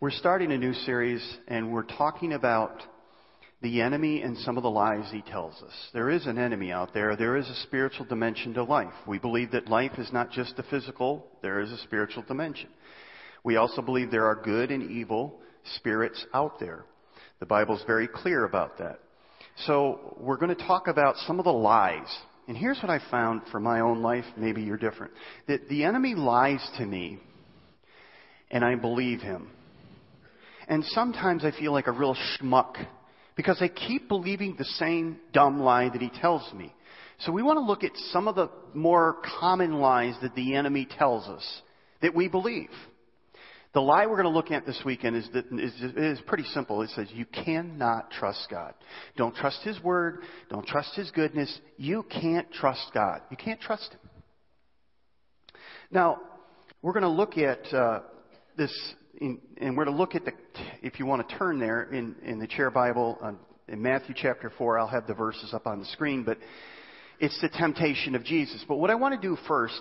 [0.00, 2.84] We're starting a new series and we're talking about
[3.62, 5.72] the enemy and some of the lies he tells us.
[5.92, 7.16] There is an enemy out there.
[7.16, 8.92] There is a spiritual dimension to life.
[9.08, 11.26] We believe that life is not just the physical.
[11.42, 12.68] There is a spiritual dimension.
[13.42, 15.40] We also believe there are good and evil
[15.74, 16.84] spirits out there.
[17.40, 19.00] The Bible's very clear about that.
[19.66, 22.16] So we're going to talk about some of the lies.
[22.46, 24.26] And here's what I found for my own life.
[24.36, 25.12] Maybe you're different.
[25.48, 27.18] That the enemy lies to me
[28.48, 29.50] and I believe him.
[30.68, 32.76] And sometimes I feel like a real schmuck
[33.34, 36.74] because I keep believing the same dumb lie that he tells me.
[37.20, 40.86] So we want to look at some of the more common lies that the enemy
[40.98, 41.62] tells us
[42.02, 42.70] that we believe.
[43.74, 46.82] The lie we're going to look at this weekend is, that, is, is pretty simple.
[46.82, 48.74] It says you cannot trust God.
[49.16, 50.22] Don't trust His Word.
[50.50, 51.58] Don't trust His goodness.
[51.76, 53.20] You can't trust God.
[53.30, 54.10] You can't trust Him.
[55.90, 56.18] Now,
[56.82, 58.00] we're going to look at uh,
[58.56, 58.72] this
[59.20, 60.32] in, and we're to look at the,
[60.82, 63.38] if you want to turn there in, in the chair Bible, um,
[63.68, 66.38] in Matthew chapter 4, I'll have the verses up on the screen, but
[67.20, 68.64] it's the temptation of Jesus.
[68.66, 69.80] But what I want to do first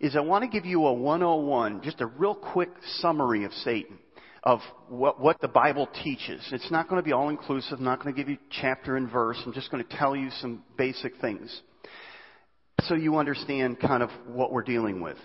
[0.00, 3.98] is I want to give you a 101, just a real quick summary of Satan,
[4.42, 6.46] of what, what the Bible teaches.
[6.52, 9.40] It's not going to be all inclusive, not going to give you chapter and verse,
[9.44, 11.62] I'm just going to tell you some basic things
[12.82, 15.16] so you understand kind of what we're dealing with.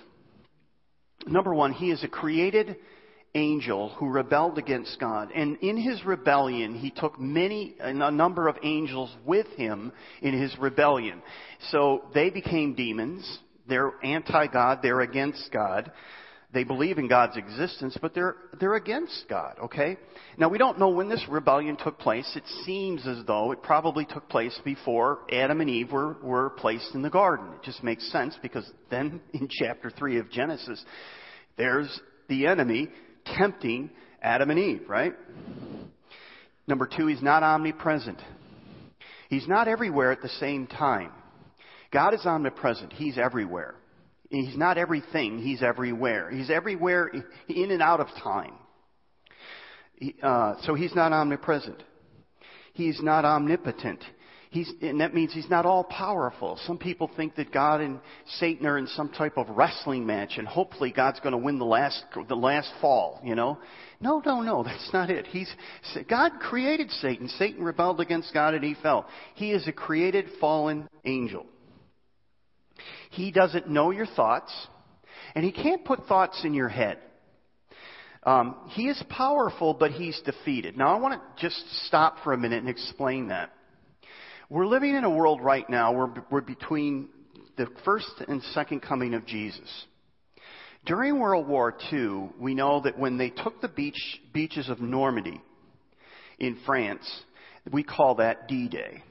[1.27, 2.75] Number one, he is a created
[3.35, 5.31] angel who rebelled against God.
[5.33, 10.55] And in his rebellion, he took many, a number of angels with him in his
[10.59, 11.21] rebellion.
[11.71, 13.39] So they became demons.
[13.67, 14.79] They're anti-God.
[14.81, 15.91] They're against God.
[16.53, 19.97] They believe in God's existence, but they're, they're against God, okay?
[20.37, 22.31] Now we don't know when this rebellion took place.
[22.35, 26.93] It seems as though it probably took place before Adam and Eve were, were placed
[26.93, 27.47] in the garden.
[27.55, 30.83] It just makes sense because then in chapter 3 of Genesis,
[31.57, 31.99] there's
[32.29, 32.89] the enemy
[33.25, 33.89] tempting
[34.21, 35.13] Adam and Eve, right?
[36.67, 38.21] Number two, he's not omnipresent.
[39.29, 41.11] He's not everywhere at the same time.
[41.91, 42.93] God is omnipresent.
[42.93, 43.75] He's everywhere.
[44.29, 45.39] He's not everything.
[45.39, 46.31] He's everywhere.
[46.31, 47.11] He's everywhere
[47.47, 48.53] in and out of time.
[50.21, 51.83] Uh, so he's not omnipresent.
[52.73, 54.03] He's not omnipotent.
[54.53, 56.59] He's, and that means he's not all powerful.
[56.67, 57.99] Some people think that God and
[58.37, 61.65] Satan are in some type of wrestling match and hopefully God's going to win the
[61.65, 63.57] last, the last fall, you know.
[63.99, 65.25] No, no, no, that's not it.
[65.25, 65.51] He's,
[66.07, 67.29] God created Satan.
[67.29, 69.07] Satan rebelled against God and he fell.
[69.33, 71.47] He is a created fallen angel.
[73.09, 74.53] He doesn't know your thoughts
[75.33, 76.99] and he can't put thoughts in your head.
[78.21, 80.77] Um, he is powerful, but he's defeated.
[80.77, 83.49] Now I want to just stop for a minute and explain that.
[84.53, 87.09] We're living in a world right now where we're between
[87.57, 89.67] the first and second coming of Jesus.
[90.85, 95.41] During World War II, we know that when they took the beach, beaches of Normandy
[96.37, 97.01] in France,
[97.71, 99.01] we call that D-Day.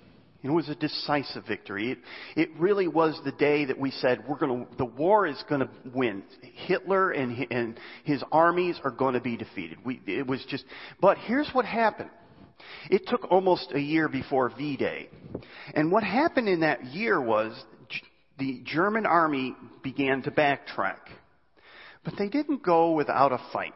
[0.44, 1.90] It was a decisive victory.
[1.90, 1.98] It,
[2.36, 5.70] it really was the day that we said we're to, the war is going to
[5.92, 6.22] win.
[6.68, 9.78] Hitler and, and his armies are going to be defeated.
[9.84, 10.64] We, it was just,
[11.00, 12.10] but here's what happened.
[12.90, 15.08] It took almost a year before V-Day.
[15.74, 17.52] And what happened in that year was
[18.38, 20.98] the German army began to backtrack.
[22.04, 23.74] But they didn't go without a fight.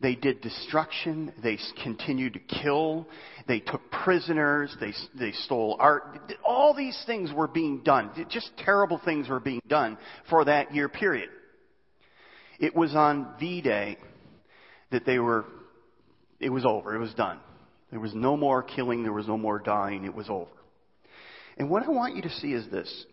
[0.00, 1.32] They did destruction.
[1.42, 3.08] They continued to kill.
[3.48, 4.76] They took prisoners.
[4.78, 6.32] They, they stole art.
[6.44, 8.10] All these things were being done.
[8.30, 9.96] Just terrible things were being done
[10.28, 11.30] for that year period.
[12.60, 13.96] It was on V-Day
[14.90, 15.46] that they were,
[16.40, 16.94] it was over.
[16.94, 17.38] It was done.
[17.90, 19.02] There was no more killing.
[19.02, 20.04] There was no more dying.
[20.04, 20.50] It was over.
[21.56, 23.06] And what I want you to see is this.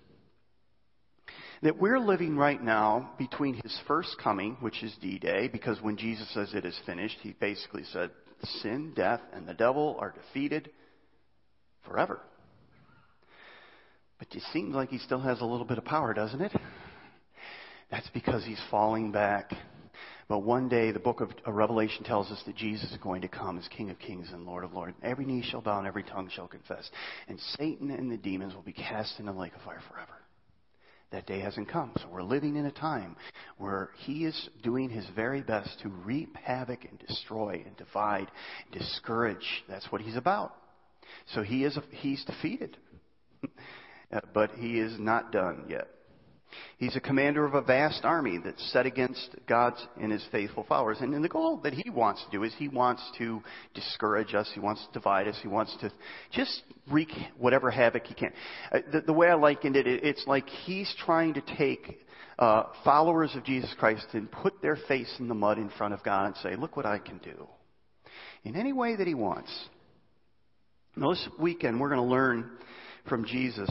[1.61, 6.27] That we're living right now between his first coming, which is D-Day, because when Jesus
[6.33, 8.11] says it is finished, he basically said,
[8.61, 10.69] sin, death, and the devil are defeated
[11.87, 12.19] forever.
[14.19, 16.51] But it seems like he still has a little bit of power, doesn't it?
[17.89, 19.53] That's because he's falling back
[20.27, 23.57] but one day, the book of Revelation tells us that Jesus is going to come
[23.57, 24.95] as King of Kings and Lord of Lords.
[25.03, 26.89] Every knee shall bow and every tongue shall confess.
[27.27, 30.13] And Satan and the demons will be cast in the lake of fire forever.
[31.11, 31.91] That day hasn't come.
[31.97, 33.15] So we're living in a time
[33.57, 38.31] where he is doing his very best to reap havoc and destroy and divide,
[38.63, 39.63] and discourage.
[39.69, 40.55] That's what he's about.
[41.35, 42.77] So he is, he's defeated.
[44.33, 45.87] but he is not done yet.
[46.77, 50.97] He's a commander of a vast army that's set against God's and his faithful followers.
[51.01, 53.41] And, and the goal that he wants to do is he wants to
[53.73, 54.49] discourage us.
[54.53, 55.37] He wants to divide us.
[55.41, 55.91] He wants to
[56.31, 58.33] just wreak whatever havoc he can.
[58.71, 61.99] Uh, the, the way I likened it, it's like he's trying to take
[62.39, 66.03] uh, followers of Jesus Christ and put their face in the mud in front of
[66.03, 67.47] God and say, look what I can do.
[68.43, 69.51] In any way that he wants.
[70.95, 72.51] Now this weekend we're going to learn
[73.07, 73.69] from Jesus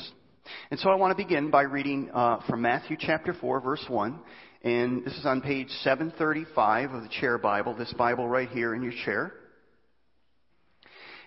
[0.70, 4.18] and so I want to begin by reading uh, from Matthew chapter 4, verse 1.
[4.62, 8.82] And this is on page 735 of the chair Bible, this Bible right here in
[8.82, 9.32] your chair.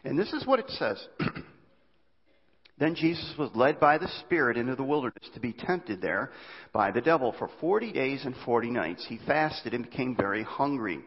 [0.04, 1.06] And this is what it says.
[2.78, 6.32] then Jesus was led by the Spirit into the wilderness to be tempted there
[6.72, 9.06] by the devil for 40 days and 40 nights.
[9.10, 11.00] He fasted and became very hungry.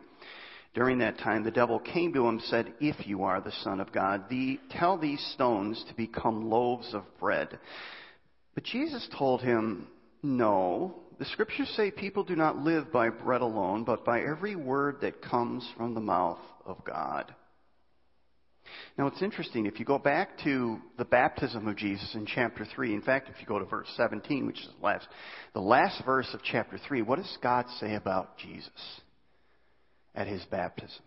[0.79, 3.81] During that time, the devil came to him and said, If you are the Son
[3.81, 7.59] of God, the, tell these stones to become loaves of bread.
[8.55, 9.89] But Jesus told him,
[10.23, 10.95] No.
[11.19, 15.21] The scriptures say people do not live by bread alone, but by every word that
[15.21, 17.35] comes from the mouth of God.
[18.97, 22.95] Now it's interesting, if you go back to the baptism of Jesus in chapter 3,
[22.95, 25.09] in fact, if you go to verse 17, which is the last,
[25.55, 29.01] the last verse of chapter 3, what does God say about Jesus
[30.19, 31.03] at his baptism?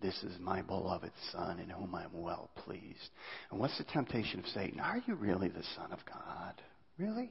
[0.00, 3.10] This is my beloved Son in whom I'm well pleased.
[3.50, 4.80] And what's the temptation of Satan?
[4.80, 6.54] Are you really the Son of God?
[6.98, 7.30] Really?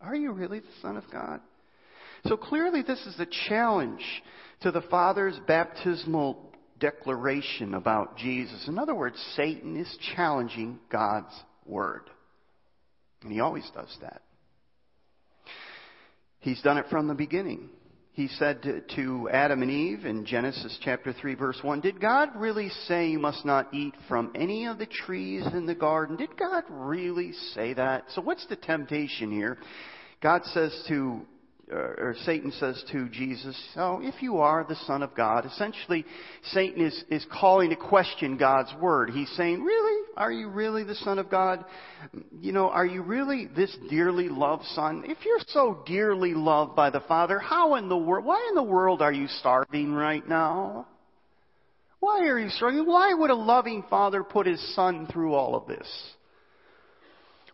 [0.00, 1.40] Are you really the Son of God?
[2.26, 4.04] So clearly, this is a challenge
[4.62, 8.66] to the Father's baptismal declaration about Jesus.
[8.68, 11.34] In other words, Satan is challenging God's
[11.66, 12.10] Word.
[13.22, 14.22] And he always does that.
[16.40, 17.70] He's done it from the beginning
[18.20, 22.68] he said to Adam and Eve in Genesis chapter 3 verse 1, Did God really
[22.86, 26.16] say you must not eat from any of the trees in the garden?
[26.16, 28.04] Did God really say that?
[28.10, 29.56] So what's the temptation here?
[30.22, 31.22] God says to
[31.72, 36.04] Uh, or Satan says to Jesus, "Oh, if you are the Son of God," essentially,
[36.42, 39.10] Satan is is calling to question God's word.
[39.10, 40.06] He's saying, "Really?
[40.16, 41.64] Are you really the Son of God?
[42.40, 45.04] You know, are you really this dearly loved Son?
[45.06, 48.24] If you're so dearly loved by the Father, how in the world?
[48.24, 50.86] Why in the world are you starving right now?
[52.00, 52.86] Why are you struggling?
[52.86, 56.16] Why would a loving Father put His Son through all of this?"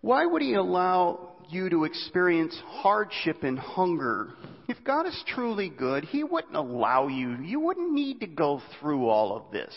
[0.03, 4.28] Why would he allow you to experience hardship and hunger?
[4.69, 9.08] If God is truly good, he wouldn't allow you, you wouldn't need to go through
[9.08, 9.75] all of this.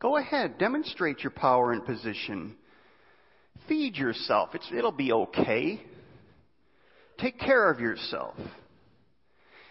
[0.00, 2.54] Go ahead, demonstrate your power and position.
[3.66, 4.50] Feed yourself.
[4.54, 5.82] It's, it'll be okay.
[7.18, 8.36] Take care of yourself.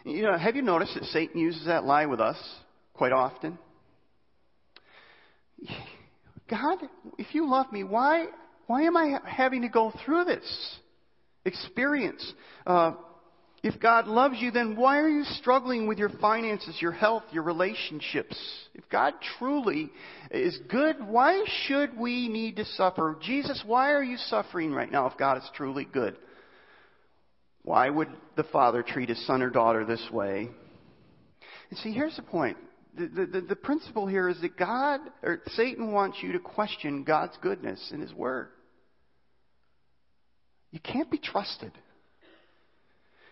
[0.03, 2.37] You know, have you noticed that Satan uses that lie with us
[2.93, 3.57] quite often?
[6.49, 6.77] God,
[7.17, 8.27] if you love me, why,
[8.67, 10.77] why am I having to go through this
[11.45, 12.33] experience?
[12.65, 12.93] Uh,
[13.63, 17.43] if God loves you, then why are you struggling with your finances, your health, your
[17.43, 18.37] relationships?
[18.75, 19.89] If God truly
[20.29, 23.17] is good, why should we need to suffer?
[23.21, 26.17] Jesus, why are you suffering right now if God is truly good?
[27.63, 30.49] Why would the father treat his son or daughter this way?
[31.69, 32.57] And see, here's the point
[32.97, 37.37] the, the, the principle here is that God, or Satan wants you to question God's
[37.41, 38.49] goodness and His Word.
[40.71, 41.71] You can't be trusted.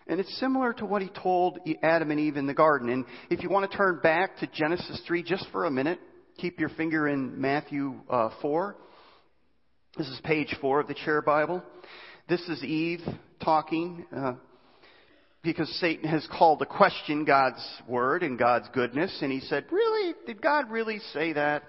[0.06, 2.90] And it's similar to what he told Adam and Eve in the garden.
[2.90, 5.98] And if you want to turn back to Genesis 3 just for a minute,
[6.38, 8.76] keep your finger in Matthew uh, 4.
[9.98, 11.62] This is page 4 of the chair Bible.
[12.28, 13.00] This is Eve
[13.42, 14.06] talking.
[14.16, 14.34] Uh,
[15.46, 19.16] because Satan has called to question God's word and God's goodness.
[19.22, 20.14] And he said, Really?
[20.26, 21.62] Did God really say that?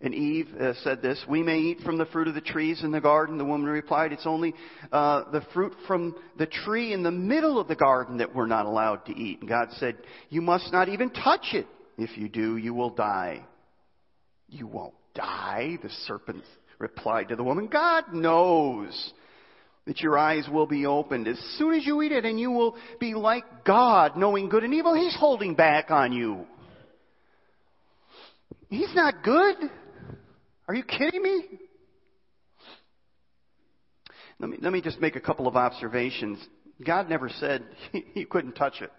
[0.00, 2.92] And Eve uh, said this, We may eat from the fruit of the trees in
[2.92, 3.36] the garden.
[3.36, 4.54] The woman replied, It's only
[4.92, 8.66] uh, the fruit from the tree in the middle of the garden that we're not
[8.66, 9.40] allowed to eat.
[9.40, 9.96] And God said,
[10.30, 11.66] You must not even touch it.
[11.96, 13.44] If you do, you will die.
[14.48, 16.44] You won't die, the serpent
[16.78, 17.66] replied to the woman.
[17.66, 19.12] God knows
[19.86, 22.76] that your eyes will be opened as soon as you eat it and you will
[23.00, 24.94] be like God, knowing good and evil.
[24.94, 26.46] He's holding back on you.
[28.68, 29.56] He's not good.
[30.68, 31.44] Are you kidding me?
[34.38, 36.38] Let me, let me just make a couple of observations.
[36.84, 37.64] God never said
[38.14, 38.92] you couldn't touch it.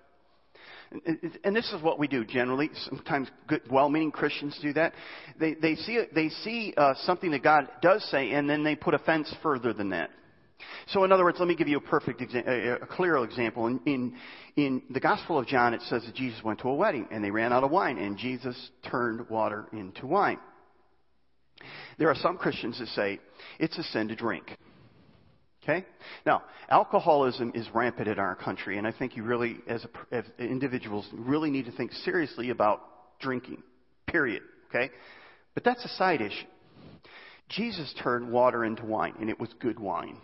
[1.43, 2.71] And this is what we do generally.
[2.89, 4.93] Sometimes good, well-meaning Christians do that.
[5.39, 8.95] They, they see, they see uh, something that God does say, and then they put
[8.95, 10.09] a fence further than that.
[10.87, 13.67] So, in other words, let me give you a perfect, exa- a clear example.
[13.67, 14.15] In, in,
[14.55, 17.29] in the Gospel of John, it says that Jesus went to a wedding and they
[17.31, 20.39] ran out of wine, and Jesus turned water into wine.
[21.97, 23.19] There are some Christians that say
[23.59, 24.55] it's a sin to drink.
[25.63, 25.85] Okay?
[26.25, 30.25] Now, alcoholism is rampant in our country, and I think you really, as, a, as
[30.39, 32.81] individuals, really need to think seriously about
[33.19, 33.61] drinking.
[34.07, 34.41] Period.
[34.69, 34.89] Okay?
[35.53, 36.47] But that's a side issue.
[37.49, 40.17] Jesus turned water into wine, and it was good wine.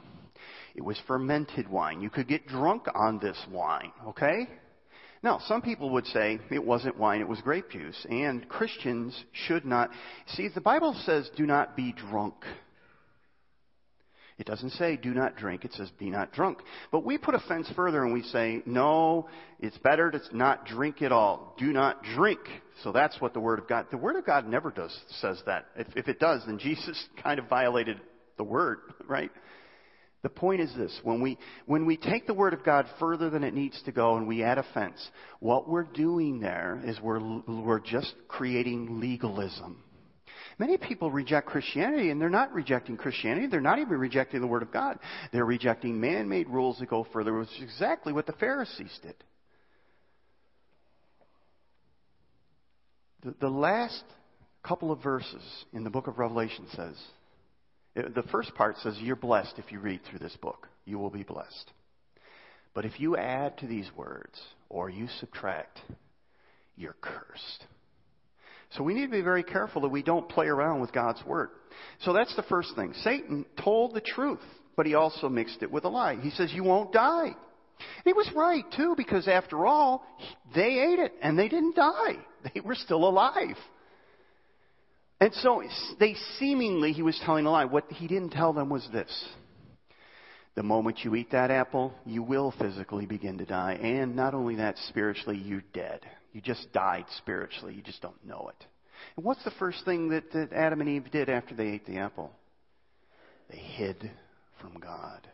[0.75, 2.01] It was fermented wine.
[2.01, 4.48] You could get drunk on this wine, okay?
[5.24, 9.65] Now, some people would say it wasn't wine, it was grape juice, and Christians should
[9.65, 9.89] not.
[10.27, 12.36] See, the Bible says do not be drunk.
[14.38, 16.60] It doesn't say do not drink, it says be not drunk.
[16.91, 19.29] But we put a fence further and we say, no,
[19.62, 21.55] it's better to not drink at all.
[21.57, 22.41] Do not drink.
[22.84, 25.67] So that's what the Word of God, the Word of God never does, says that.
[25.77, 28.01] If, if it does, then Jesus kind of violated
[28.38, 29.31] the Word, right?
[30.25, 33.44] The point is this when we, when we take the Word of God further than
[33.44, 34.98] it needs to go and we add a fence,
[35.39, 39.84] what we're doing there is we're, we're just creating legalism.
[40.58, 43.46] Many people reject Christianity, and they're not rejecting Christianity.
[43.46, 44.98] They're not even rejecting the Word of God.
[45.32, 49.15] They're rejecting man made rules that go further, which is exactly what the Pharisees did.
[53.22, 54.03] The, the last
[54.63, 56.96] couple of verses in the book of Revelation says,
[57.95, 60.67] the first part says, You're blessed if you read through this book.
[60.85, 61.71] You will be blessed.
[62.73, 65.79] But if you add to these words or you subtract,
[66.75, 67.65] you're cursed.
[68.71, 71.49] So we need to be very careful that we don't play around with God's Word.
[72.01, 72.93] So that's the first thing.
[73.03, 74.41] Satan told the truth,
[74.75, 76.17] but he also mixed it with a lie.
[76.19, 77.35] He says, You won't die.
[78.03, 80.03] He was right, too, because after all,
[80.53, 82.17] they ate it and they didn't die.
[82.53, 83.57] They were still alive.
[85.19, 85.63] And so
[86.00, 87.65] they seemingly, he was telling a lie.
[87.65, 89.25] What he didn't tell them was this.
[90.55, 93.74] The moment you eat that apple, you will physically begin to die.
[93.74, 96.01] And not only that, spiritually, you're dead.
[96.31, 97.74] You just died spiritually.
[97.74, 98.65] You just don't know it.
[99.15, 101.98] And what's the first thing that, that Adam and Eve did after they ate the
[101.98, 102.31] apple?
[103.50, 104.12] They hid
[104.62, 105.27] from God.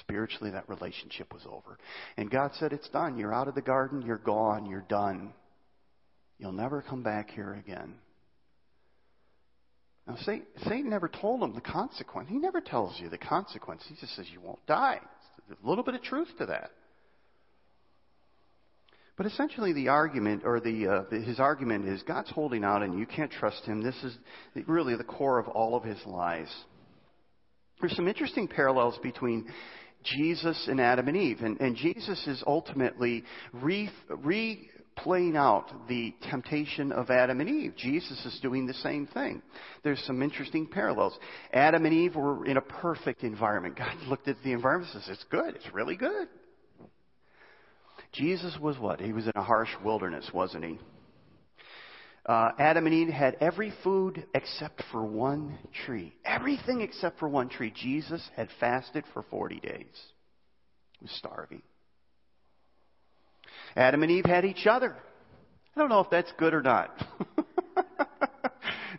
[0.00, 1.78] Spiritually, that relationship was over.
[2.16, 3.18] And God said, It's done.
[3.18, 4.02] You're out of the garden.
[4.02, 4.66] You're gone.
[4.66, 5.32] You're done.
[6.38, 7.94] You'll never come back here again.
[10.06, 12.28] Now, Satan never told him the consequence.
[12.28, 13.82] He never tells you the consequence.
[13.88, 15.00] He just says you won't die.
[15.48, 16.70] There's a little bit of truth to that.
[19.16, 23.06] But essentially, the argument, or the, uh, his argument is God's holding out and you
[23.06, 23.82] can't trust him.
[23.82, 24.16] This is
[24.66, 26.52] really the core of all of his lies.
[27.80, 29.46] There's some interesting parallels between
[30.04, 31.40] Jesus and Adam and Eve.
[31.40, 37.74] And, and Jesus is ultimately re, re playing out the temptation of Adam and Eve.
[37.76, 39.42] Jesus is doing the same thing.
[39.82, 41.18] There's some interesting parallels.
[41.52, 43.76] Adam and Eve were in a perfect environment.
[43.76, 45.54] God looked at the environment and says, It's good.
[45.54, 46.28] It's really good.
[48.12, 49.00] Jesus was what?
[49.00, 50.78] He was in a harsh wilderness, wasn't he?
[52.26, 56.14] Uh, Adam and Eve had every food except for one tree.
[56.24, 57.72] Everything except for one tree.
[57.74, 59.86] Jesus had fasted for 40 days.
[60.98, 61.62] He was starving.
[63.76, 64.96] Adam and Eve had each other.
[65.74, 66.90] I don't know if that's good or not.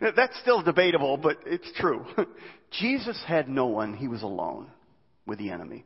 [0.16, 2.04] that's still debatable, but it's true.
[2.78, 3.94] Jesus had no one.
[3.94, 4.68] He was alone
[5.26, 5.84] with the enemy.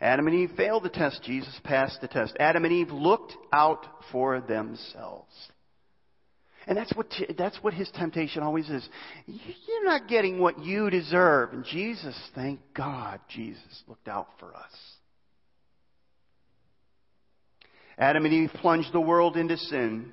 [0.00, 1.22] Adam and Eve failed the test.
[1.22, 2.36] Jesus passed the test.
[2.38, 5.32] Adam and Eve looked out for themselves.
[6.66, 7.06] And that's what,
[7.38, 8.86] that's what his temptation always is.
[9.26, 11.52] You're not getting what you deserve.
[11.52, 14.72] And Jesus, thank God, Jesus looked out for us.
[18.00, 20.12] Adam and Eve plunged the world into sin.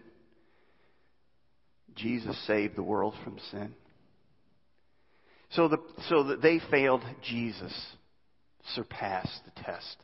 [1.95, 3.73] Jesus saved the world from sin.
[5.51, 5.77] So, the,
[6.09, 7.73] so that they failed, Jesus
[8.75, 9.97] surpassed the test.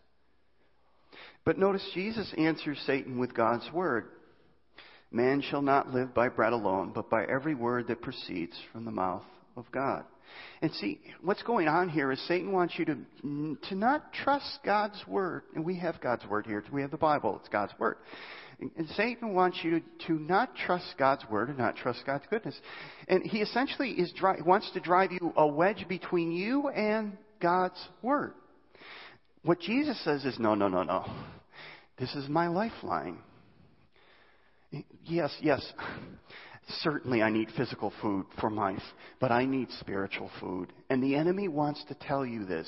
[1.43, 4.05] But notice Jesus answers Satan with God's word.
[5.11, 8.91] Man shall not live by bread alone, but by every word that proceeds from the
[8.91, 9.25] mouth
[9.57, 10.05] of God.
[10.61, 12.97] And see, what's going on here is Satan wants you to,
[13.69, 15.43] to not trust God's word.
[15.55, 16.63] And we have God's word here.
[16.71, 17.37] We have the Bible.
[17.39, 17.97] It's God's word.
[18.59, 22.55] And Satan wants you to, to not trust God's word and not trust God's goodness.
[23.07, 27.81] And he essentially is dri- wants to drive you a wedge between you and God's
[28.01, 28.33] word.
[29.43, 31.05] What Jesus says is, no, no, no, no.
[31.99, 33.17] This is my lifeline.
[35.03, 35.61] Yes, yes.
[36.79, 38.77] Certainly, I need physical food for my
[39.19, 40.71] but I need spiritual food.
[40.89, 42.67] And the enemy wants to tell you this.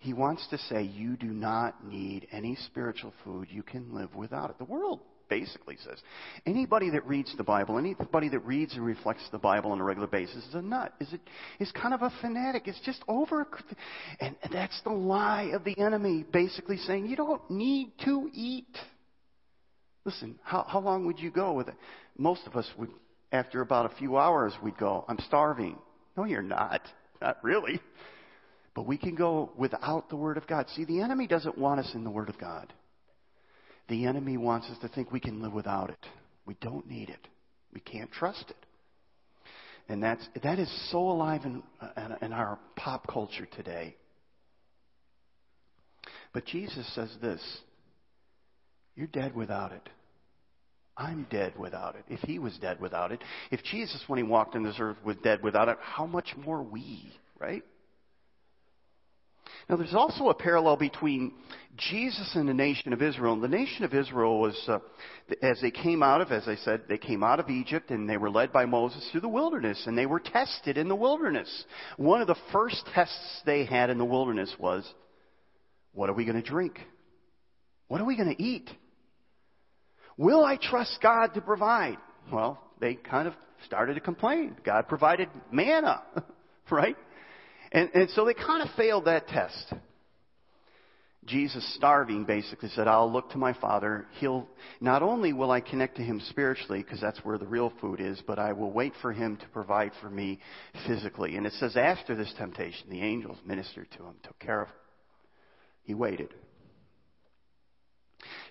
[0.00, 3.48] He wants to say, You do not need any spiritual food.
[3.50, 4.58] You can live without it.
[4.58, 5.98] The world basically says
[6.44, 10.08] anybody that reads the Bible, anybody that reads and reflects the Bible on a regular
[10.08, 10.92] basis is a nut.
[11.00, 11.20] Is it
[11.58, 12.64] is kind of a fanatic.
[12.66, 13.46] It's just over,
[14.20, 18.76] and that's the lie of the enemy, basically saying you don't need to eat.
[20.04, 21.74] Listen, how how long would you go with it?
[22.18, 22.90] Most of us would
[23.32, 25.78] after about a few hours, we'd go, I'm starving.
[26.16, 26.82] No, you're not.
[27.22, 27.80] Not really.
[28.74, 30.66] But we can go without the Word of God.
[30.74, 32.72] See, the enemy doesn't want us in the Word of God.
[33.88, 36.06] The enemy wants us to think we can live without it.
[36.46, 37.28] We don't need it.
[37.74, 38.56] We can't trust it.
[39.88, 41.62] And that's, that is so alive in,
[42.22, 43.96] in our pop culture today.
[46.32, 47.42] But Jesus says this
[48.94, 49.88] You're dead without it.
[51.00, 52.04] I'm dead without it.
[52.08, 55.16] If he was dead without it, if Jesus, when he walked on this earth, was
[55.24, 57.62] dead without it, how much more we, right?
[59.68, 61.32] Now, there's also a parallel between
[61.76, 63.32] Jesus and the nation of Israel.
[63.32, 64.80] And the nation of Israel was, uh,
[65.42, 68.18] as they came out of, as I said, they came out of Egypt and they
[68.18, 71.64] were led by Moses through the wilderness and they were tested in the wilderness.
[71.96, 74.84] One of the first tests they had in the wilderness was,
[75.92, 76.78] what are we going to drink?
[77.88, 78.68] What are we going to eat?
[80.20, 81.96] Will I trust God to provide?
[82.30, 83.32] Well, they kind of
[83.64, 84.54] started to complain.
[84.62, 86.02] God provided manna,
[86.70, 86.94] right?
[87.72, 89.72] And, and so they kind of failed that test.
[91.24, 94.04] Jesus, starving, basically said, I'll look to my Father.
[94.18, 94.46] He'll,
[94.78, 98.22] not only will I connect to Him spiritually, because that's where the real food is,
[98.26, 100.38] but I will wait for Him to provide for me
[100.86, 101.36] physically.
[101.36, 104.74] And it says, after this temptation, the angels ministered to him, took care of him.
[105.84, 106.34] He waited.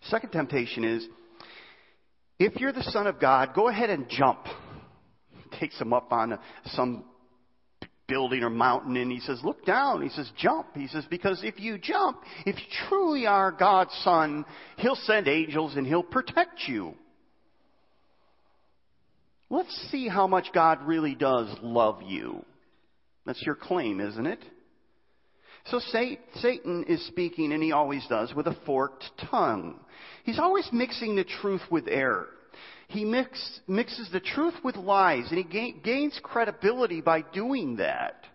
[0.10, 1.08] Second temptation is,
[2.40, 4.40] if you're the Son of God, go ahead and jump.
[5.60, 7.04] Takes him up on some
[8.08, 10.02] building or mountain and he says, look down.
[10.02, 10.68] He says, jump.
[10.74, 14.46] He says, because if you jump, if you truly are God's son,
[14.78, 16.96] he'll send angels and he'll protect you.
[19.50, 22.46] Let's see how much God really does love you.
[23.26, 24.44] That's your claim, isn't it?
[25.66, 29.80] So Satan is speaking, and he always does, with a forked tongue.
[30.24, 32.30] He's always mixing the truth with error.
[32.88, 38.26] He mix, mixes the truth with lies, and he gains credibility by doing that.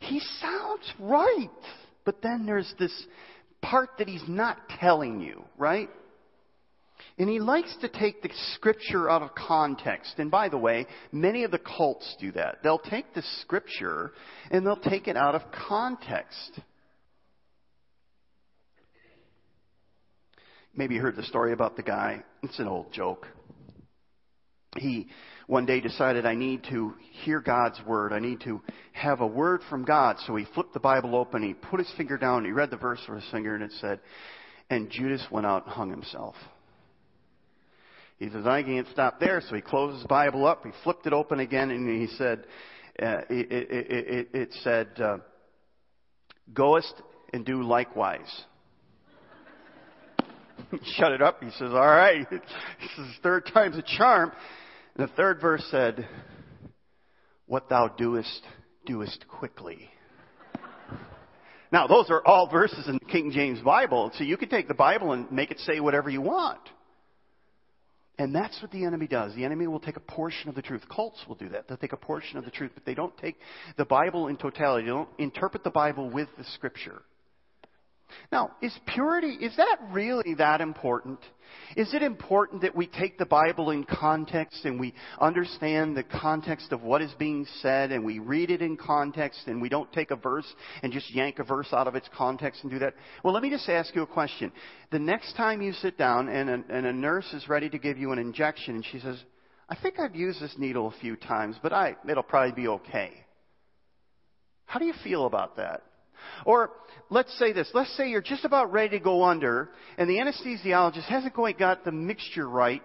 [0.00, 1.48] He sounds right,
[2.04, 3.06] but then there's this
[3.62, 5.88] part that he's not telling you, right?
[7.16, 10.14] And he likes to take the scripture out of context.
[10.18, 12.58] And by the way, many of the cults do that.
[12.62, 14.12] They'll take the scripture
[14.50, 16.60] and they'll take it out of context.
[20.74, 22.24] Maybe you heard the story about the guy.
[22.42, 23.28] It's an old joke
[24.78, 25.08] he
[25.46, 28.12] one day decided I need to hear God's word.
[28.12, 28.60] I need to
[28.92, 30.16] have a word from God.
[30.26, 31.42] So he flipped the Bible open.
[31.42, 32.44] He put his finger down.
[32.44, 34.00] He read the verse with his finger, and it said,
[34.70, 36.36] "And Judas went out and hung himself."
[38.18, 40.64] He says, "I can't stop there." So he closed his Bible up.
[40.64, 42.46] He flipped it open again, and he said,
[43.02, 45.18] uh, it, it, it, "It said, uh,
[46.52, 46.94] goest
[47.32, 48.44] and do likewise."
[50.96, 51.42] Shut it up.
[51.42, 54.32] He says, "All right." He says, Third time's a charm."
[54.96, 56.06] And the third verse said,
[57.46, 58.42] What thou doest,
[58.86, 59.90] doest quickly.
[61.72, 64.74] now, those are all verses in the King James Bible, so you can take the
[64.74, 66.60] Bible and make it say whatever you want.
[68.18, 69.34] And that's what the enemy does.
[69.34, 70.82] The enemy will take a portion of the truth.
[70.88, 71.66] Cults will do that.
[71.66, 73.36] They'll take a portion of the truth, but they don't take
[73.76, 74.84] the Bible in totality.
[74.84, 77.02] They don't interpret the Bible with the Scripture.
[78.30, 81.18] Now, is purity, is that really that important?
[81.76, 86.72] Is it important that we take the Bible in context and we understand the context
[86.72, 90.10] of what is being said and we read it in context and we don't take
[90.10, 90.46] a verse
[90.82, 92.94] and just yank a verse out of its context and do that?
[93.22, 94.52] Well, let me just ask you a question.
[94.90, 97.98] The next time you sit down and a, and a nurse is ready to give
[97.98, 99.18] you an injection and she says,
[99.68, 103.12] I think I've used this needle a few times, but I, it'll probably be okay.
[104.66, 105.82] How do you feel about that?
[106.44, 106.70] Or
[107.10, 107.70] let's say this.
[107.74, 111.84] Let's say you're just about ready to go under, and the anesthesiologist hasn't quite got
[111.84, 112.82] the mixture right.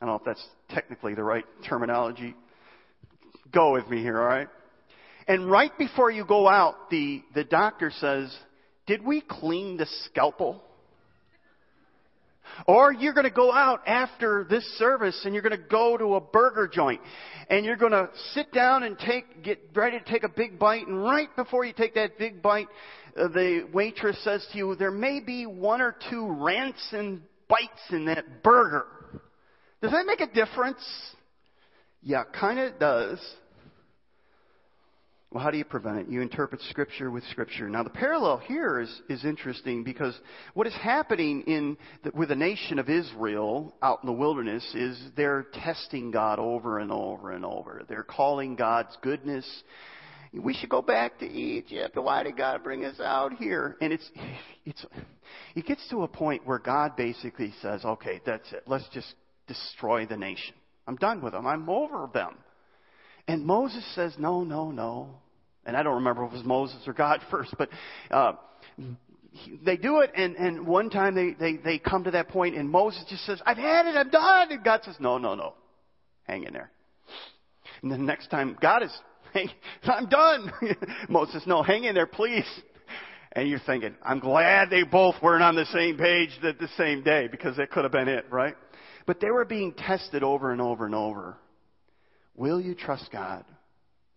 [0.00, 2.34] I don't know if that's technically the right terminology.
[3.52, 4.48] Go with me here, all right?
[5.26, 8.36] And right before you go out, the, the doctor says,
[8.86, 10.62] Did we clean the scalpel?
[12.66, 16.14] Or you're going to go out after this service and you're going to go to
[16.14, 17.00] a burger joint
[17.50, 20.86] and you're going to sit down and take, get ready to take a big bite
[20.86, 22.68] and right before you take that big bite,
[23.16, 28.06] uh, the waitress says to you, there may be one or two rancid bites in
[28.06, 28.86] that burger.
[29.82, 30.82] Does that make a difference?
[32.02, 33.18] Yeah, kind of does.
[35.34, 36.08] Well, how do you prevent it?
[36.08, 37.68] You interpret Scripture with Scripture.
[37.68, 40.16] Now, the parallel here is, is interesting because
[40.54, 44.96] what is happening in the, with the nation of Israel out in the wilderness is
[45.16, 47.82] they're testing God over and over and over.
[47.88, 49.44] They're calling God's goodness.
[50.32, 51.96] We should go back to Egypt.
[51.96, 53.76] Why did God bring us out here?
[53.80, 54.08] And it's,
[54.64, 54.86] it's,
[55.56, 58.62] it gets to a point where God basically says, okay, that's it.
[58.68, 59.12] Let's just
[59.48, 60.54] destroy the nation.
[60.86, 61.44] I'm done with them.
[61.44, 62.36] I'm over them.
[63.26, 65.16] And Moses says, no, no, no.
[65.66, 67.68] And I don't remember if it was Moses or God first, but
[68.10, 68.34] uh,
[69.64, 72.70] they do it, and, and one time they, they, they come to that point, and
[72.70, 74.52] Moses just says, I've had it, I'm done.
[74.52, 75.54] And God says, No, no, no.
[76.24, 76.70] Hang in there.
[77.82, 78.92] And the next time, God is,
[79.32, 79.50] hey,
[79.84, 80.52] I'm done.
[81.08, 82.46] Moses, no, hang in there, please.
[83.32, 87.26] And you're thinking, I'm glad they both weren't on the same page the same day,
[87.28, 88.54] because that could have been it, right?
[89.06, 91.36] But they were being tested over and over and over.
[92.36, 93.44] Will you trust God?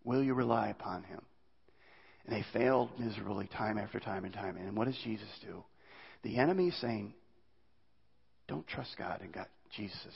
[0.04, 1.22] Will you rely upon Him?
[2.28, 4.58] And they failed miserably time after time and time.
[4.58, 5.64] And what does Jesus do?
[6.24, 7.14] The enemy is saying,
[8.48, 9.22] Don't trust God.
[9.22, 10.14] And God, Jesus,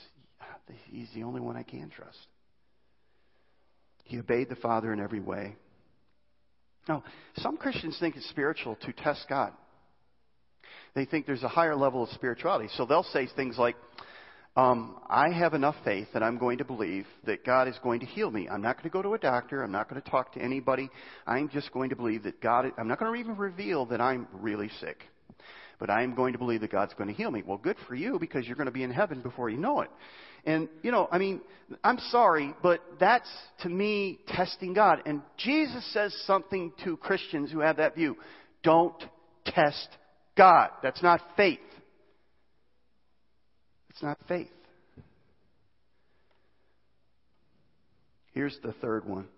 [0.90, 2.18] He's the only one I can trust.
[4.04, 5.56] He obeyed the Father in every way.
[6.88, 7.04] Now,
[7.36, 9.52] some Christians think it's spiritual to test God.
[10.94, 12.68] They think there's a higher level of spirituality.
[12.76, 13.76] So they'll say things like,
[14.54, 18.06] um, I have enough faith that I'm going to believe that God is going to
[18.06, 18.48] heal me.
[18.48, 19.62] I'm not going to go to a doctor.
[19.62, 20.90] I'm not going to talk to anybody.
[21.26, 24.28] I'm just going to believe that God, I'm not going to even reveal that I'm
[24.32, 25.04] really sick.
[25.78, 27.42] But I'm going to believe that God's going to heal me.
[27.44, 29.90] Well, good for you because you're going to be in heaven before you know it.
[30.44, 31.40] And, you know, I mean,
[31.82, 33.28] I'm sorry, but that's
[33.62, 35.00] to me testing God.
[35.06, 38.16] And Jesus says something to Christians who have that view.
[38.62, 39.02] Don't
[39.46, 39.88] test
[40.36, 40.70] God.
[40.82, 41.58] That's not faith.
[43.92, 44.48] It's not faith.
[48.32, 49.28] Here's the third one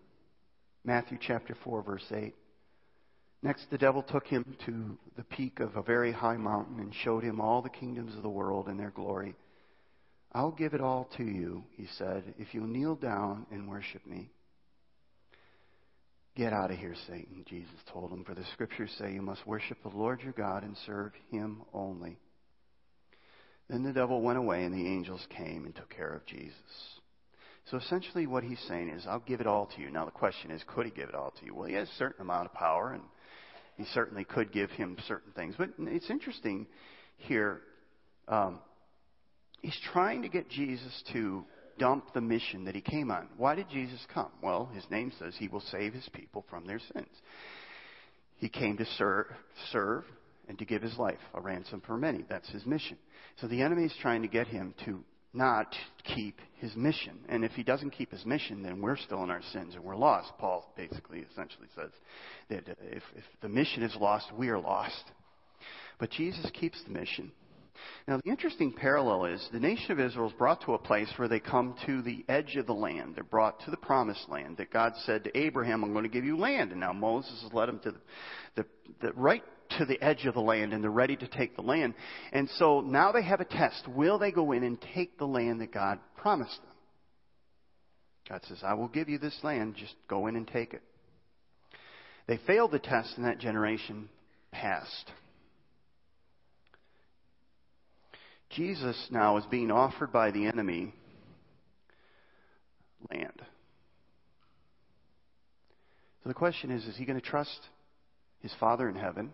[0.85, 2.35] Matthew chapter 4, verse 8.
[3.43, 7.25] Next, the devil took him to the peak of a very high mountain and showed
[7.25, 9.35] him all the kingdoms of the world and their glory.
[10.33, 14.31] I'll give it all to you, he said, if you'll kneel down and worship me.
[16.37, 19.79] Get out of here, Satan, Jesus told him, for the scriptures say you must worship
[19.83, 22.19] the Lord your God and serve him only.
[23.69, 26.53] Then the devil went away, and the angels came and took care of Jesus.
[27.71, 29.91] So essentially, what he's saying is, I'll give it all to you.
[29.91, 31.55] Now, the question is, could he give it all to you?
[31.55, 33.03] Well, he has a certain amount of power, and
[33.77, 35.55] he certainly could give him certain things.
[35.57, 36.67] But it's interesting
[37.17, 37.63] here.
[38.29, 38.61] Um,
[39.63, 41.45] he's trying to get Jesus to
[41.79, 43.29] dump the mission that he came on.
[43.37, 44.31] Why did Jesus come?
[44.43, 47.09] Well, his name says he will save his people from their sins.
[48.37, 49.27] He came to serve,
[49.73, 50.05] serve
[50.49, 52.25] and to give his life, a ransom for many.
[52.29, 52.97] That's his mission.
[53.41, 55.03] So the enemy is trying to get him to
[55.35, 55.75] not
[56.15, 57.19] keep his mission.
[57.29, 59.97] And if he doesn't keep his mission, then we're still in our sins and we're
[59.97, 60.33] lost.
[60.39, 61.91] Paul basically essentially says
[62.49, 65.05] that uh, if, if the mission is lost, we are lost.
[65.99, 67.33] But Jesus keeps the mission.
[68.07, 71.29] Now, the interesting parallel is the nation of Israel is brought to a place where
[71.29, 73.15] they come to the edge of the land.
[73.17, 76.25] They're brought to the promised land that God said to Abraham, I'm going to give
[76.25, 76.71] you land.
[76.71, 77.99] And now Moses has led them to the,
[78.55, 78.67] the,
[79.01, 79.43] the right
[79.79, 81.95] to the edge of the land and they're ready to take the land.
[82.33, 83.87] And so now they have a test.
[83.89, 86.71] Will they go in and take the land that God promised them?
[88.29, 90.83] God says, I will give you this land, just go in and take it.
[92.27, 94.09] They failed the test and that generation
[94.51, 95.11] passed.
[98.51, 100.95] Jesus now is being offered by the enemy
[103.11, 103.43] land.
[106.23, 107.61] So the question is is he going to trust
[108.41, 109.33] his Father in heaven?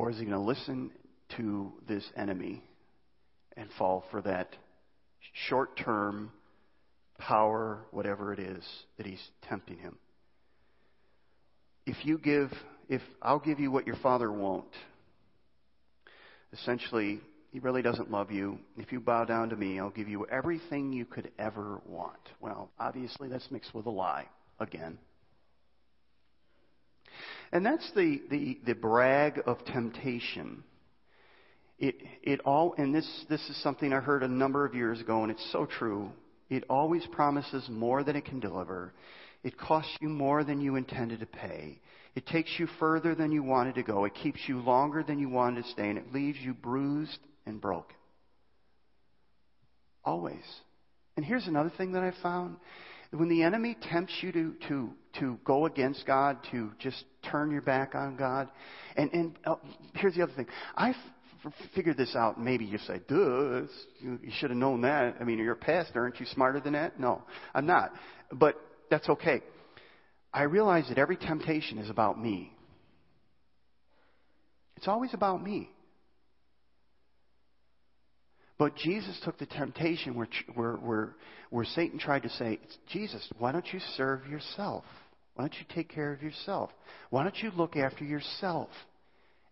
[0.00, 0.92] Or is he going to listen
[1.36, 2.64] to this enemy
[3.54, 4.48] and fall for that
[5.50, 6.32] short term
[7.18, 8.64] power, whatever it is,
[8.96, 9.98] that he's tempting him?
[11.84, 12.50] If you give,
[12.88, 14.72] if I'll give you what your father won't,
[16.54, 17.20] essentially,
[17.52, 18.58] he really doesn't love you.
[18.78, 22.26] If you bow down to me, I'll give you everything you could ever want.
[22.40, 24.28] Well, obviously, that's mixed with a lie
[24.60, 24.96] again.
[27.52, 30.62] And that's the, the, the brag of temptation.
[31.78, 35.22] It, it all, and this, this is something I heard a number of years ago,
[35.22, 36.10] and it's so true.
[36.48, 38.92] It always promises more than it can deliver.
[39.42, 41.80] It costs you more than you intended to pay.
[42.14, 44.04] It takes you further than you wanted to go.
[44.04, 47.60] It keeps you longer than you wanted to stay, and it leaves you bruised and
[47.60, 47.96] broken.
[50.04, 50.42] Always.
[51.16, 52.56] And here's another thing that I found
[53.12, 57.62] when the enemy tempts you to, to, to go against God, to just turn your
[57.62, 58.48] back on God,
[58.96, 59.56] and, and uh,
[59.94, 60.46] here's the other thing.
[60.76, 62.40] I f- figured this out.
[62.40, 63.62] Maybe you say, duh,
[64.00, 65.16] you, you should have known that.
[65.20, 66.02] I mean, you're a pastor.
[66.02, 67.00] Aren't you smarter than that?
[67.00, 67.22] No,
[67.54, 67.92] I'm not.
[68.32, 69.42] But that's okay.
[70.32, 72.52] I realize that every temptation is about me.
[74.76, 75.70] It's always about me.
[78.60, 81.14] But Jesus took the temptation where, where, where,
[81.48, 82.60] where Satan tried to say,
[82.92, 84.84] Jesus, why don't you serve yourself?
[85.34, 86.68] Why don't you take care of yourself?
[87.08, 88.68] Why don't you look after yourself?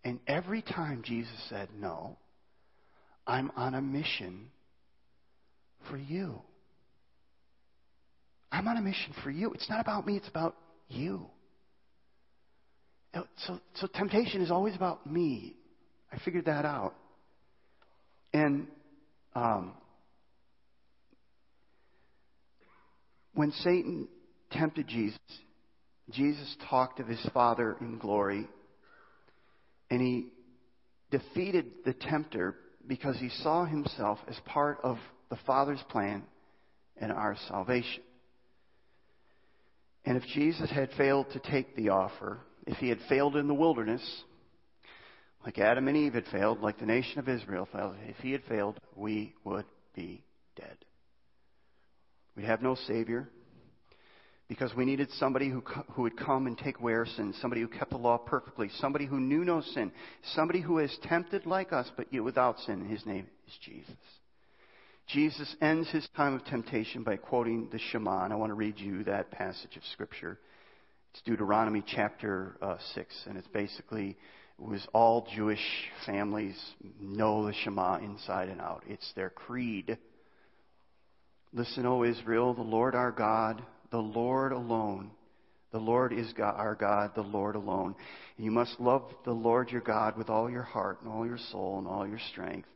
[0.04, 2.18] And every time Jesus said, No,
[3.26, 4.48] I'm on a mission
[5.90, 6.42] for you.
[8.52, 9.54] I'm on a mission for you.
[9.54, 10.54] It's not about me, it's about
[10.88, 11.24] you.
[13.46, 15.56] So, so temptation is always about me.
[16.12, 16.92] I figured that out.
[18.34, 18.66] And
[19.34, 19.72] um,
[23.34, 24.08] when Satan
[24.50, 25.18] tempted Jesus,
[26.10, 28.48] Jesus talked of his Father in glory,
[29.90, 30.28] and he
[31.10, 34.98] defeated the tempter because he saw himself as part of
[35.30, 36.22] the Father's plan
[36.96, 38.02] and our salvation.
[40.04, 43.54] And if Jesus had failed to take the offer, if he had failed in the
[43.54, 44.02] wilderness,
[45.48, 48.42] like Adam and Eve had failed, like the nation of Israel failed, if he had
[48.50, 49.64] failed, we would
[49.96, 50.22] be
[50.56, 50.76] dead.
[52.36, 53.30] We'd have no Savior
[54.46, 57.68] because we needed somebody who, who would come and take away our sins, somebody who
[57.68, 59.90] kept the law perfectly, somebody who knew no sin,
[60.34, 62.86] somebody who is tempted like us, but yet without sin.
[62.86, 63.96] His name is Jesus.
[65.06, 68.78] Jesus ends his time of temptation by quoting the Shema, and I want to read
[68.78, 70.38] you that passage of Scripture.
[71.14, 74.18] It's Deuteronomy chapter uh, 6, and it's basically
[74.58, 75.60] was all Jewish
[76.04, 76.58] families
[77.00, 78.82] know the Shema inside and out.
[78.88, 79.96] It's their creed.
[81.52, 85.12] Listen, O Israel, the Lord our God, the Lord alone.
[85.70, 87.94] The Lord is God, our God, the Lord alone.
[88.36, 91.78] You must love the Lord your God with all your heart and all your soul
[91.78, 92.68] and all your strength.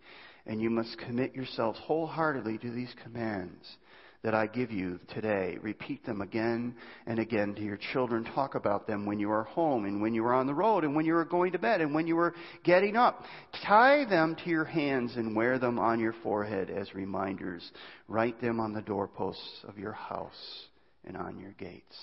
[0.47, 3.77] And you must commit yourselves wholeheartedly to these commands
[4.23, 5.59] that I give you today.
[5.61, 8.25] Repeat them again and again to your children.
[8.25, 10.95] Talk about them when you are home and when you are on the road and
[10.95, 13.25] when you are going to bed and when you are getting up.
[13.67, 17.69] Tie them to your hands and wear them on your forehead as reminders.
[18.07, 20.67] Write them on the doorposts of your house
[21.05, 21.97] and on your gates.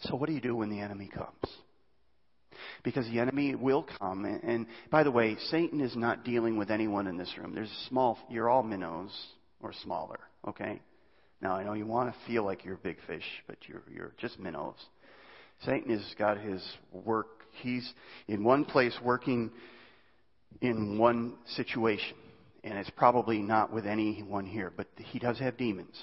[0.00, 1.28] So, what do you do when the enemy comes?
[2.82, 4.24] Because the enemy will come.
[4.24, 7.54] And, by the way, Satan is not dealing with anyone in this room.
[7.54, 9.10] There's a small, you're all minnows
[9.64, 10.80] or smaller, okay?
[11.40, 14.38] Now, I know you want to feel like you're big fish, but you're, you're just
[14.38, 14.76] minnows.
[15.64, 17.26] Satan has got his work.
[17.62, 17.90] He's
[18.28, 19.50] in one place working
[20.60, 22.16] in one situation.
[22.62, 26.02] And it's probably not with anyone here, but he does have demons.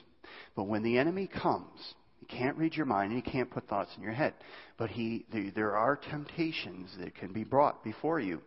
[0.55, 1.79] But when the enemy comes,
[2.19, 4.33] he can't read your mind and he can't put thoughts in your head.
[4.77, 8.41] But he, there are temptations that can be brought before you.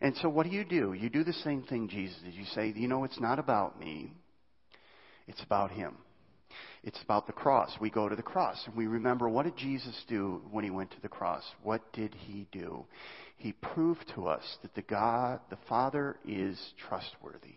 [0.00, 0.92] And so what do you do?
[0.92, 2.34] You do the same thing Jesus did.
[2.34, 4.12] You say, you know, it's not about me.
[5.26, 5.96] It's about him.
[6.82, 7.70] It's about the cross.
[7.80, 10.90] We go to the cross and we remember what did Jesus do when he went
[10.92, 11.42] to the cross?
[11.62, 12.84] What did he do?
[13.36, 17.56] He proved to us that the God, the Father is trustworthy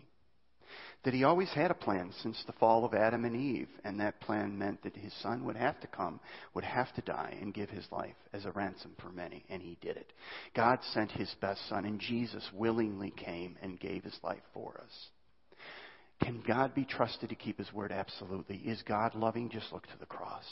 [1.04, 4.20] that he always had a plan since the fall of Adam and Eve, and that
[4.20, 6.20] plan meant that his son would have to come,
[6.54, 9.78] would have to die, and give his life as a ransom for many, and he
[9.80, 10.12] did it.
[10.54, 15.08] God sent his best son, and Jesus willingly came and gave his life for us.
[16.22, 17.92] Can God be trusted to keep his word?
[17.92, 18.56] Absolutely.
[18.56, 19.50] Is God loving?
[19.50, 20.44] Just look to the cross.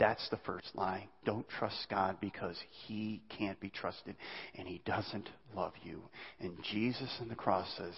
[0.00, 1.06] That's the first lie.
[1.26, 4.16] Don't trust God because He can't be trusted
[4.56, 6.02] and He doesn't love you.
[6.40, 7.94] And Jesus on the cross says,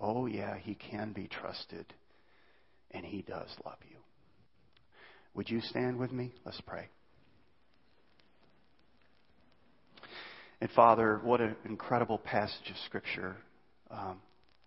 [0.00, 1.86] Oh, yeah, He can be trusted
[2.90, 3.96] and He does love you.
[5.34, 6.32] Would you stand with me?
[6.44, 6.88] Let's pray.
[10.60, 13.36] And Father, what an incredible passage of Scripture.
[13.90, 14.20] Um,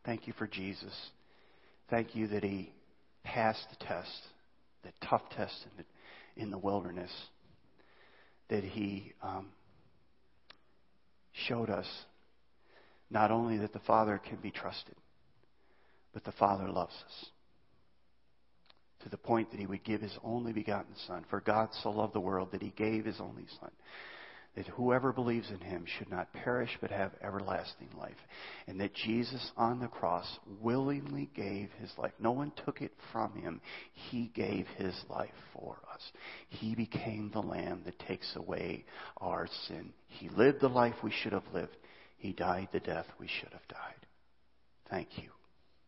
[0.05, 0.93] thank you for Jesus.
[1.89, 2.71] Thank you that He
[3.23, 4.21] passed the test,
[4.83, 5.85] the tough test in the
[6.37, 7.11] in the wilderness
[8.49, 9.47] that he um,
[11.47, 11.87] showed us
[13.09, 14.95] not only that the Father can be trusted,
[16.15, 17.25] but the Father loves us
[19.03, 21.25] to the point that he would give his only begotten Son.
[21.29, 23.69] For God so loved the world that he gave his only Son,
[24.55, 28.15] that whoever believes in him should not perish but have everlasting life.
[28.65, 32.13] And that Jesus on the cross willingly gave his life.
[32.17, 33.59] No one took it from him.
[34.09, 36.01] He gave his life for us.
[36.47, 38.85] He became the Lamb that takes away
[39.17, 39.91] our sin.
[40.07, 41.75] He lived the life we should have lived.
[42.17, 44.07] He died the death we should have died.
[44.89, 45.34] Thank you.